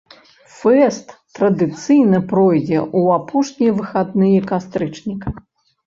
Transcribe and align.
Фэст 0.59 1.07
традыцыйна 1.41 2.23
пройдзе 2.33 2.79
ў 2.99 3.21
апошнія 3.21 3.71
выхадныя 3.79 4.39
кастрычніка. 4.51 5.27